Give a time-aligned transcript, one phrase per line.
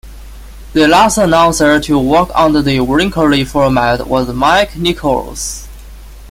[0.73, 5.67] The last announcer to work under the "Wrinkly" format was Mike Nicholls.